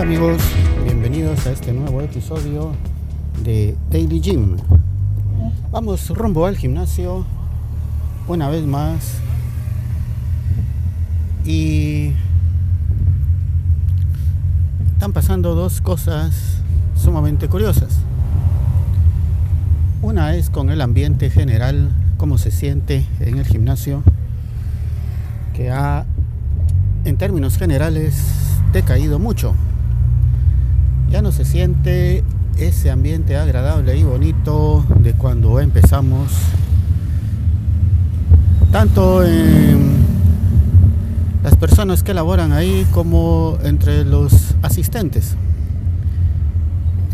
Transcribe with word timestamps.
Hola 0.00 0.08
amigos, 0.08 0.40
bienvenidos 0.82 1.46
a 1.46 1.50
este 1.50 1.74
nuevo 1.74 2.00
episodio 2.00 2.72
de 3.44 3.76
Daily 3.90 4.18
Gym. 4.22 4.56
Vamos 5.70 6.08
rumbo 6.08 6.46
al 6.46 6.56
gimnasio 6.56 7.26
una 8.26 8.48
vez 8.48 8.64
más 8.64 9.18
y 11.44 12.14
están 14.94 15.12
pasando 15.12 15.54
dos 15.54 15.82
cosas 15.82 16.62
sumamente 16.96 17.48
curiosas. 17.48 17.98
Una 20.00 20.34
es 20.34 20.48
con 20.48 20.70
el 20.70 20.80
ambiente 20.80 21.28
general, 21.28 21.90
cómo 22.16 22.38
se 22.38 22.50
siente 22.50 23.04
en 23.20 23.36
el 23.36 23.44
gimnasio, 23.44 24.02
que 25.52 25.70
ha, 25.70 26.06
en 27.04 27.18
términos 27.18 27.58
generales, 27.58 28.14
decaído 28.72 29.18
mucho. 29.18 29.54
Se 31.40 31.46
siente 31.46 32.22
ese 32.58 32.90
ambiente 32.90 33.38
agradable 33.38 33.96
y 33.96 34.04
bonito 34.04 34.84
de 34.98 35.14
cuando 35.14 35.58
empezamos, 35.58 36.30
tanto 38.70 39.24
en 39.24 40.04
las 41.42 41.56
personas 41.56 42.02
que 42.02 42.12
laboran 42.12 42.52
ahí 42.52 42.86
como 42.92 43.56
entre 43.62 44.04
los 44.04 44.54
asistentes. 44.60 45.34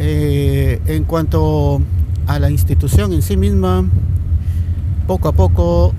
Eh, 0.01 0.81
en 0.87 1.05
cuanto 1.05 1.81
a 2.27 2.41
la 2.41 2.51
institución 2.51 3.13
en 3.13 3.23
sí 3.23 3.37
misma, 3.37 3.85
poco 5.07 5.29
a 5.29 5.33
poco 5.33 5.95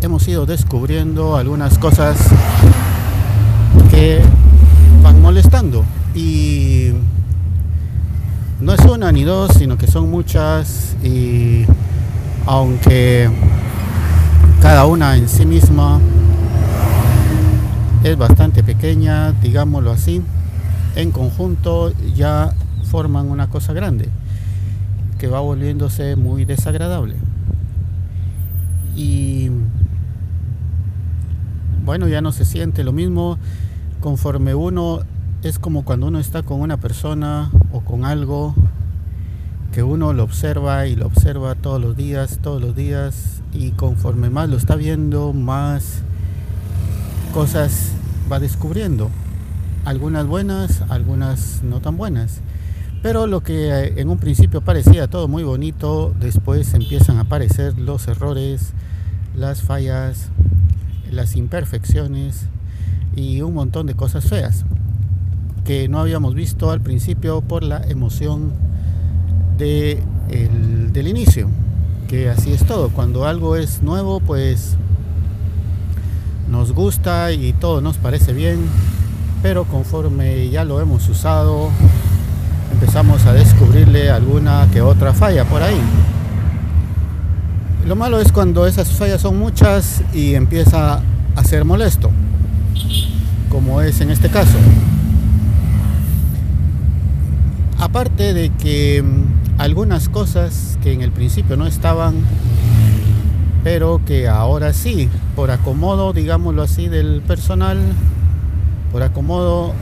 hemos 0.00 0.26
ido 0.26 0.46
descubriendo 0.46 1.36
algunas 1.36 1.76
cosas 1.76 2.16
que 3.90 4.22
van 5.02 5.20
molestando 5.20 5.84
y 6.14 6.61
ni 9.10 9.24
dos, 9.24 9.50
sino 9.58 9.76
que 9.76 9.88
son 9.88 10.08
muchas 10.10 10.94
y 11.02 11.64
aunque 12.46 13.28
cada 14.60 14.86
una 14.86 15.16
en 15.16 15.28
sí 15.28 15.44
misma 15.44 15.98
es 18.04 18.16
bastante 18.16 18.62
pequeña, 18.62 19.32
digámoslo 19.32 19.90
así, 19.90 20.22
en 20.94 21.10
conjunto 21.10 21.92
ya 22.14 22.52
forman 22.84 23.28
una 23.28 23.48
cosa 23.48 23.72
grande 23.72 24.08
que 25.18 25.26
va 25.26 25.40
volviéndose 25.40 26.14
muy 26.14 26.44
desagradable. 26.44 27.16
Y 28.94 29.50
bueno, 31.84 32.06
ya 32.06 32.20
no 32.20 32.30
se 32.30 32.44
siente 32.44 32.84
lo 32.84 32.92
mismo 32.92 33.38
conforme 34.00 34.54
uno 34.54 35.00
es 35.42 35.58
como 35.58 35.84
cuando 35.84 36.06
uno 36.06 36.20
está 36.20 36.44
con 36.44 36.60
una 36.60 36.76
persona 36.76 37.50
o 37.72 37.80
con 37.80 38.04
algo 38.04 38.54
que 39.72 39.82
uno 39.82 40.12
lo 40.12 40.22
observa 40.22 40.86
y 40.86 40.94
lo 40.94 41.06
observa 41.06 41.54
todos 41.54 41.80
los 41.80 41.96
días, 41.96 42.38
todos 42.42 42.60
los 42.60 42.76
días 42.76 43.40
y 43.54 43.70
conforme 43.70 44.28
más 44.28 44.50
lo 44.50 44.58
está 44.58 44.76
viendo, 44.76 45.32
más 45.32 46.02
cosas 47.32 47.92
va 48.30 48.38
descubriendo. 48.38 49.10
Algunas 49.86 50.26
buenas, 50.26 50.82
algunas 50.90 51.62
no 51.62 51.80
tan 51.80 51.96
buenas. 51.96 52.40
Pero 53.02 53.26
lo 53.26 53.42
que 53.42 53.70
eh, 53.70 53.94
en 53.96 54.10
un 54.10 54.18
principio 54.18 54.60
parecía 54.60 55.08
todo 55.08 55.26
muy 55.26 55.42
bonito, 55.42 56.14
después 56.20 56.74
empiezan 56.74 57.16
a 57.16 57.22
aparecer 57.22 57.78
los 57.78 58.06
errores, 58.06 58.74
las 59.34 59.62
fallas, 59.62 60.28
las 61.10 61.34
imperfecciones 61.34 62.46
y 63.16 63.40
un 63.40 63.54
montón 63.54 63.86
de 63.86 63.94
cosas 63.94 64.24
feas 64.24 64.64
que 65.64 65.88
no 65.88 65.98
habíamos 65.98 66.34
visto 66.34 66.70
al 66.70 66.80
principio 66.80 67.40
por 67.40 67.62
la 67.62 67.82
emoción 67.88 68.52
de 69.62 70.02
del 70.92 71.08
inicio. 71.08 71.48
Que 72.08 72.28
así 72.28 72.52
es 72.52 72.64
todo. 72.64 72.90
Cuando 72.90 73.26
algo 73.26 73.56
es 73.56 73.82
nuevo, 73.82 74.20
pues 74.20 74.76
nos 76.48 76.72
gusta 76.72 77.32
y 77.32 77.54
todo 77.54 77.80
nos 77.80 77.96
parece 77.96 78.34
bien, 78.34 78.58
pero 79.42 79.64
conforme 79.64 80.50
ya 80.50 80.64
lo 80.64 80.80
hemos 80.80 81.08
usado, 81.08 81.70
empezamos 82.70 83.24
a 83.24 83.32
descubrirle 83.32 84.10
alguna 84.10 84.68
que 84.70 84.82
otra 84.82 85.14
falla 85.14 85.46
por 85.46 85.62
ahí. 85.62 85.80
Lo 87.86 87.96
malo 87.96 88.20
es 88.20 88.30
cuando 88.30 88.66
esas 88.66 88.90
fallas 88.90 89.22
son 89.22 89.38
muchas 89.38 90.02
y 90.12 90.34
empieza 90.34 91.00
a 91.34 91.44
ser 91.44 91.64
molesto, 91.64 92.10
como 93.48 93.80
es 93.80 94.00
en 94.02 94.10
este 94.10 94.28
caso. 94.28 94.58
Aparte 97.78 98.34
de 98.34 98.50
que 98.50 99.02
algunas 99.58 100.08
cosas 100.08 100.78
que 100.82 100.92
en 100.92 101.02
el 101.02 101.12
principio 101.12 101.56
no 101.56 101.66
estaban, 101.66 102.14
pero 103.64 104.00
que 104.04 104.28
ahora 104.28 104.72
sí, 104.72 105.08
por 105.36 105.50
acomodo, 105.50 106.12
digámoslo 106.12 106.62
así, 106.62 106.88
del 106.88 107.22
personal, 107.22 107.78
por 108.90 109.02
acomodo 109.02 109.72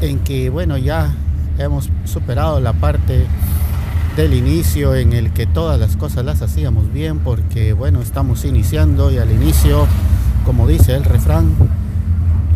en 0.00 0.18
que, 0.20 0.50
bueno, 0.50 0.76
ya 0.78 1.14
hemos 1.58 1.90
superado 2.04 2.60
la 2.60 2.72
parte 2.72 3.26
del 4.16 4.32
inicio 4.32 4.94
en 4.94 5.12
el 5.12 5.30
que 5.32 5.46
todas 5.46 5.78
las 5.78 5.96
cosas 5.96 6.24
las 6.24 6.40
hacíamos 6.40 6.90
bien 6.90 7.18
porque 7.18 7.74
bueno 7.74 8.00
estamos 8.00 8.46
iniciando 8.46 9.10
y 9.10 9.18
al 9.18 9.30
inicio 9.30 9.86
como 10.46 10.66
dice 10.66 10.94
el 10.94 11.04
refrán 11.04 11.52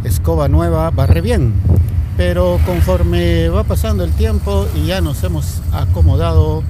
escoba 0.03 0.48
nueva 0.48 0.91
barre 0.91 1.20
bien 1.20 1.53
pero 2.20 2.60
conforme 2.66 3.48
va 3.48 3.64
pasando 3.64 4.04
el 4.04 4.12
tiempo 4.12 4.66
y 4.76 4.88
ya 4.88 5.00
nos 5.00 5.25
hemos 5.25 5.62
acomodado 5.72 6.62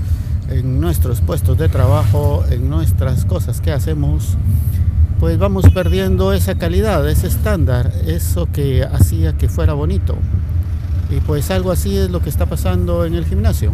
en 0.48 0.80
nuestros 0.80 1.22
puestos 1.22 1.58
de 1.58 1.68
trabajo 1.68 2.44
en 2.48 2.70
nuestras 2.70 3.24
cosas 3.24 3.60
que 3.60 3.72
hacemos 3.72 4.36
pues 5.18 5.38
vamos 5.38 5.64
perdiendo 5.74 6.32
esa 6.32 6.54
calidad 6.54 7.10
ese 7.10 7.26
estándar 7.26 7.92
eso 8.06 8.46
que 8.52 8.84
hacía 8.84 9.32
que 9.32 9.48
fuera 9.48 9.72
bonito 9.72 10.14
y 11.10 11.18
pues 11.18 11.50
algo 11.50 11.72
así 11.72 11.96
es 11.96 12.10
lo 12.10 12.22
que 12.22 12.28
está 12.28 12.46
pasando 12.46 13.04
en 13.04 13.14
el 13.14 13.24
gimnasio. 13.24 13.72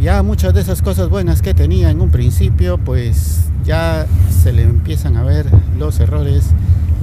Ya 0.00 0.22
muchas 0.22 0.54
de 0.54 0.60
esas 0.60 0.82
cosas 0.82 1.08
buenas 1.08 1.42
que 1.42 1.52
tenía 1.52 1.90
en 1.90 2.00
un 2.00 2.10
principio, 2.10 2.78
pues 2.78 3.46
ya 3.64 4.06
se 4.30 4.52
le 4.52 4.62
empiezan 4.62 5.16
a 5.16 5.24
ver 5.24 5.46
los 5.80 5.98
errores, 5.98 6.44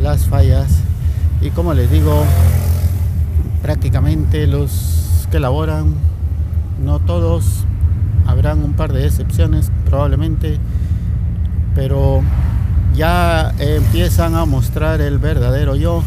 las 0.02 0.26
fallas. 0.26 0.70
Y 1.42 1.50
como 1.50 1.74
les 1.74 1.92
digo, 1.92 2.24
prácticamente 3.62 4.48
los 4.48 5.28
que 5.32 5.40
laboran, 5.40 5.94
no 6.84 7.00
todos, 7.00 7.66
habrán 8.26 8.64
un 8.64 8.74
par 8.74 8.94
de 8.94 9.06
excepciones 9.06 9.72
probablemente, 9.86 10.58
pero 11.76 12.22
ya 12.96 13.54
empiezan 13.60 14.36
a 14.36 14.46
mostrar 14.46 15.02
el 15.02 15.20
verdadero 15.20 15.76
yo 15.76 16.04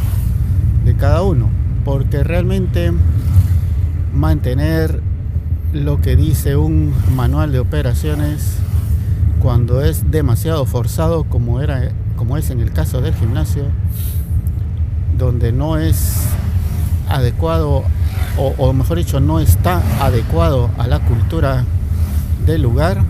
de 0.84 0.94
cada 0.94 1.22
uno 1.22 1.48
porque 1.84 2.22
realmente 2.22 2.92
mantener 4.12 5.00
lo 5.72 6.00
que 6.00 6.16
dice 6.16 6.56
un 6.56 6.92
manual 7.16 7.52
de 7.52 7.58
operaciones 7.58 8.58
cuando 9.40 9.82
es 9.82 10.10
demasiado 10.10 10.66
forzado 10.66 11.24
como 11.24 11.60
era 11.60 11.90
como 12.16 12.36
es 12.36 12.50
en 12.50 12.60
el 12.60 12.72
caso 12.72 13.00
del 13.00 13.14
gimnasio 13.14 13.64
donde 15.18 15.52
no 15.52 15.78
es 15.78 16.26
adecuado 17.12 17.84
o, 18.36 18.72
mejor 18.72 18.98
dicho 18.98 19.20
no 19.20 19.40
está 19.40 19.82
adecuado 20.00 20.70
a 20.78 20.86
la 20.86 21.00
cultura 21.00 21.64
del 22.46 22.62
lugar 22.62 23.04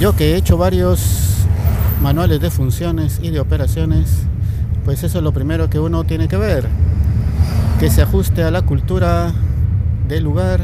yo 0.00 0.16
que 0.16 0.32
he 0.32 0.36
hecho 0.36 0.56
varios 0.56 1.46
manuales 2.02 2.40
de 2.40 2.50
funciones 2.50 3.20
y 3.22 3.30
de 3.30 3.40
operaciones 3.40 4.24
pues 4.84 5.02
eso 5.04 5.18
es 5.18 5.24
lo 5.24 5.32
primero 5.32 5.70
que 5.70 5.78
uno 5.78 6.04
tiene 6.04 6.26
que 6.26 6.36
ver 6.36 6.68
que 7.80 7.88
se 7.88 8.02
ajuste 8.02 8.42
a 8.42 8.50
la 8.50 8.60
cultura 8.60 9.32
del 10.06 10.24
lugar, 10.24 10.60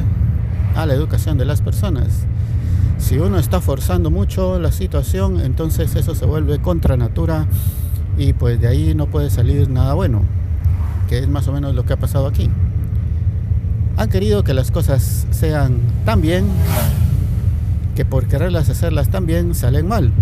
a 0.74 0.84
la 0.84 0.92
educación 0.92 1.38
de 1.38 1.46
las 1.46 1.62
personas. 1.62 2.26
Si 2.98 3.16
uno 3.16 3.38
está 3.38 3.62
forzando 3.62 4.10
mucho 4.10 4.58
la 4.58 4.70
situación, 4.70 5.40
entonces 5.40 5.94
eso 5.94 6.14
se 6.14 6.26
vuelve 6.26 6.58
contra 6.58 6.98
natura 6.98 7.46
y 8.18 8.34
pues 8.34 8.60
de 8.60 8.68
ahí 8.68 8.94
no 8.94 9.06
puede 9.06 9.30
salir 9.30 9.70
nada 9.70 9.94
bueno, 9.94 10.22
que 11.08 11.18
es 11.18 11.28
más 11.28 11.48
o 11.48 11.52
menos 11.52 11.74
lo 11.74 11.84
que 11.84 11.92
ha 11.92 11.96
pasado 11.96 12.26
aquí. 12.26 12.50
Han 13.96 14.08
querido 14.08 14.44
que 14.44 14.54
las 14.54 14.70
cosas 14.70 15.26
sean 15.30 15.78
tan 16.04 16.20
bien 16.20 16.46
que 17.94 18.04
por 18.04 18.26
quererlas 18.26 18.68
hacerlas 18.68 19.08
tan 19.08 19.26
bien 19.26 19.54
salen 19.54 19.88
mal. 19.88 20.12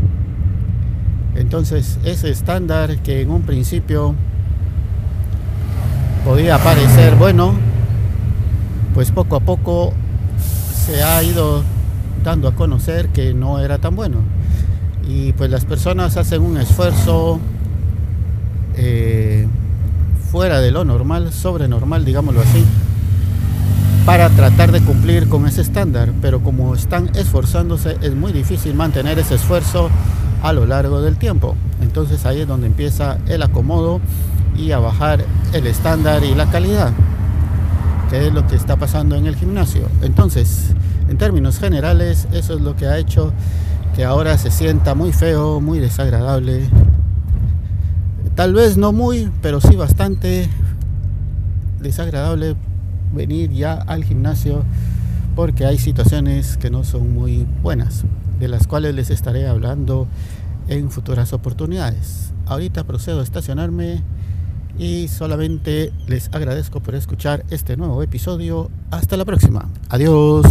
Entonces 1.35 1.99
ese 2.05 2.31
estándar 2.31 2.99
que 2.99 3.21
en 3.23 3.31
un 3.31 3.43
principio 3.43 4.15
podía 6.25 6.59
parecer 6.59 7.17
bueno, 7.17 7.55
pues 8.95 9.11
poco 9.11 9.37
a 9.37 9.41
poco 9.41 9.93
se 10.39 11.03
ha 11.03 11.23
ido 11.23 11.65
dando 12.23 12.49
a 12.49 12.55
conocer 12.55 13.09
que 13.09 13.35
no 13.35 13.59
era 13.59 13.79
tan 13.79 13.97
bueno. 13.97 14.19
Y 15.07 15.33
pues 15.33 15.51
las 15.51 15.65
personas 15.65 16.17
hacen 16.17 16.43
un 16.43 16.57
esfuerzo 16.57 17.41
eh, 18.77 19.14
fuera 20.45 20.61
de 20.61 20.73
lo 20.73 20.85
normal, 20.85 21.33
sobre 21.33 21.69
normal, 21.69 22.05
digámoslo 22.05 22.43
así, 22.43 22.63
para 24.05 24.29
tratar 24.29 24.73
de 24.73 24.83
cumplir 24.83 25.27
con 25.27 25.47
ese 25.47 25.63
estándar. 25.63 26.13
Pero 26.21 26.41
como 26.41 26.75
están 26.75 27.11
esforzándose, 27.15 27.97
es 28.03 28.15
muy 28.15 28.31
difícil 28.31 28.75
mantener 28.75 29.19
ese 29.19 29.37
esfuerzo 29.37 29.89
a 30.43 30.53
lo 30.53 30.67
largo 30.67 31.01
del 31.01 31.17
tiempo. 31.17 31.57
Entonces 31.81 32.27
ahí 32.27 32.43
es 32.43 32.47
donde 32.47 32.67
empieza 32.67 33.17
el 33.27 33.43
acomodo 33.43 34.03
y 34.55 34.73
a 34.73 34.81
bajar 34.81 35.25
el 35.55 35.67
estándar 35.67 36.23
y 36.25 36.35
la 36.35 36.45
calidad, 36.51 36.93
que 38.11 38.27
es 38.27 38.35
lo 38.35 38.47
que 38.47 38.57
está 38.57 38.77
pasando 38.77 39.17
en 39.17 39.25
el 39.25 39.37
gimnasio. 39.37 39.89
Entonces, 40.03 40.75
en 41.09 41.17
términos 41.17 41.59
generales, 41.59 42.29
eso 42.33 42.53
es 42.53 42.61
lo 42.61 42.77
que 42.77 42.87
ha 42.87 42.99
hecho 42.99 43.33
que 43.97 44.05
ahora 44.05 44.37
se 44.37 44.51
sienta 44.51 44.95
muy 44.95 45.15
feo, 45.15 45.63
muy 45.63 45.79
desagradable. 45.79 46.69
Tal 48.35 48.53
vez 48.53 48.77
no 48.77 48.93
muy, 48.93 49.31
pero 49.43 49.61
sí 49.61 49.77
bastante 49.77 50.49
desagradable 51.81 52.57
venir 53.15 53.53
ya 53.53 53.75
al 53.75 54.03
gimnasio 54.03 54.65
porque 55.37 55.67
hay 55.67 55.79
situaciones 55.79 56.57
que 56.57 56.69
no 56.69 56.83
son 56.83 57.15
muy 57.15 57.47
buenas, 57.63 58.05
de 58.41 58.49
las 58.49 58.67
cuales 58.67 58.95
les 58.95 59.11
estaré 59.11 59.47
hablando 59.47 60.09
en 60.67 60.91
futuras 60.91 61.33
oportunidades. 61.33 62.33
Ahorita 62.47 62.83
procedo 62.85 63.21
a 63.21 63.23
estacionarme 63.23 64.03
y 64.79 65.07
solamente 65.07 65.93
les 66.09 66.29
agradezco 66.33 66.81
por 66.81 66.97
escuchar 66.97 67.45
este 67.51 67.77
nuevo 67.77 68.03
episodio. 68.03 68.69
Hasta 68.91 69.17
la 69.17 69.25
próxima. 69.25 69.69
Adiós. 69.89 70.45